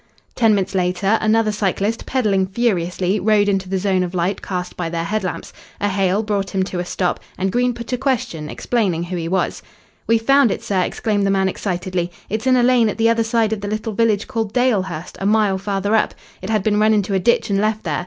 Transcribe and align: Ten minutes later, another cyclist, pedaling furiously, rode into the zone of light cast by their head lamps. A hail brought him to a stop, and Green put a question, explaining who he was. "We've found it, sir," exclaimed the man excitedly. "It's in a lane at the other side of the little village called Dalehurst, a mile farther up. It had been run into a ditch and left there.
Ten 0.33 0.55
minutes 0.55 0.73
later, 0.73 1.19
another 1.21 1.51
cyclist, 1.51 2.07
pedaling 2.07 2.47
furiously, 2.47 3.19
rode 3.19 3.47
into 3.47 3.69
the 3.69 3.77
zone 3.77 4.01
of 4.01 4.15
light 4.15 4.41
cast 4.41 4.75
by 4.75 4.89
their 4.89 5.03
head 5.03 5.23
lamps. 5.23 5.53
A 5.79 5.89
hail 5.89 6.23
brought 6.23 6.55
him 6.55 6.63
to 6.63 6.79
a 6.79 6.85
stop, 6.85 7.19
and 7.37 7.51
Green 7.51 7.71
put 7.71 7.93
a 7.93 7.99
question, 7.99 8.49
explaining 8.49 9.03
who 9.03 9.15
he 9.15 9.27
was. 9.27 9.61
"We've 10.07 10.19
found 10.19 10.49
it, 10.49 10.63
sir," 10.63 10.81
exclaimed 10.81 11.23
the 11.27 11.29
man 11.29 11.47
excitedly. 11.47 12.11
"It's 12.31 12.47
in 12.47 12.55
a 12.55 12.63
lane 12.63 12.89
at 12.89 12.97
the 12.97 13.09
other 13.09 13.23
side 13.23 13.53
of 13.53 13.61
the 13.61 13.67
little 13.67 13.93
village 13.93 14.25
called 14.27 14.53
Dalehurst, 14.53 15.17
a 15.19 15.27
mile 15.27 15.59
farther 15.59 15.93
up. 15.95 16.15
It 16.41 16.49
had 16.49 16.63
been 16.63 16.79
run 16.79 16.95
into 16.95 17.13
a 17.13 17.19
ditch 17.19 17.51
and 17.51 17.61
left 17.61 17.83
there. 17.83 17.99